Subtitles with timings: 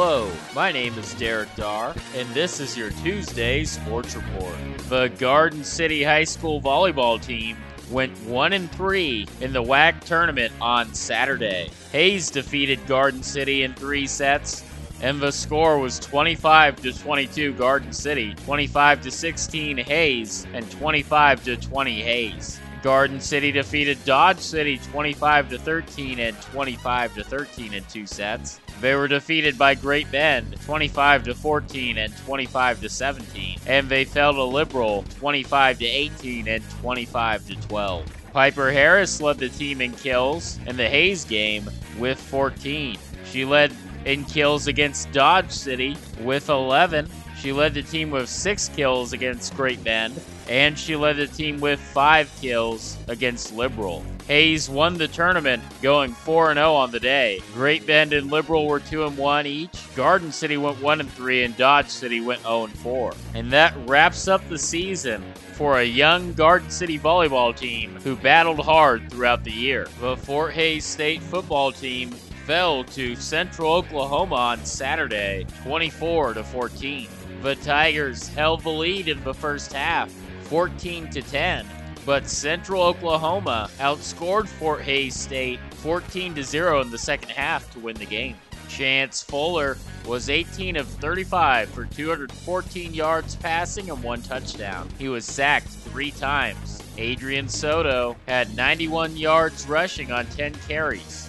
[0.00, 4.54] Hello, my name is Derek Dar, and this is your Tuesday Sports Report.
[4.88, 7.56] The Garden City High School volleyball team
[7.90, 11.68] went 1 and 3 in the WAC tournament on Saturday.
[11.90, 14.62] Hays defeated Garden City in 3 sets,
[15.02, 21.42] and the score was 25 to 22 Garden City, 25 to 16 Hays, and 25
[21.42, 22.60] to 20 Hays.
[22.82, 28.60] Garden City defeated Dodge City 25 to 13 and 25 to 13 in two sets.
[28.80, 34.04] They were defeated by Great Bend 25 to 14 and 25 to 17, and they
[34.04, 38.32] fell to Liberal 25 to 18 and 25 to 12.
[38.32, 42.96] Piper Harris led the team in kills in the Hays game with 14.
[43.24, 43.74] She led
[44.04, 47.10] in kills against Dodge City with 11.
[47.40, 51.60] She led the team with six kills against Great Bend, and she led the team
[51.60, 54.04] with five kills against Liberal.
[54.26, 57.40] Hays won the tournament, going 4 0 on the day.
[57.54, 59.94] Great Bend and Liberal were 2 1 each.
[59.94, 63.14] Garden City went 1 3, and Dodge City went 0 4.
[63.34, 65.22] And that wraps up the season
[65.52, 69.88] for a young Garden City volleyball team who battled hard throughout the year.
[70.00, 72.14] The Fort Hays State football team
[72.48, 77.06] fell to Central Oklahoma on Saturday, 24 to 14.
[77.42, 80.10] The Tigers held the lead in the first half,
[80.44, 81.66] 14 to 10,
[82.06, 87.80] but Central Oklahoma outscored Fort Hays State 14 to 0 in the second half to
[87.80, 88.34] win the game.
[88.66, 89.76] Chance Fuller
[90.06, 94.88] was 18 of 35 for 214 yards passing and one touchdown.
[94.98, 96.82] He was sacked three times.
[96.96, 101.28] Adrian Soto had 91 yards rushing on 10 carries.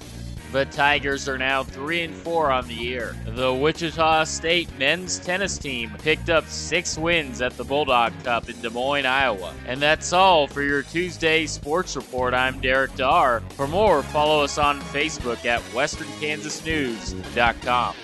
[0.52, 3.16] The Tigers are now 3 and 4 on the year.
[3.28, 8.60] The Wichita State men's tennis team picked up 6 wins at the Bulldog Cup in
[8.60, 9.54] Des Moines, Iowa.
[9.68, 12.34] And that's all for your Tuesday sports report.
[12.34, 13.42] I'm Derek Dar.
[13.52, 17.96] For more, follow us on Facebook at westernkansasnews.com.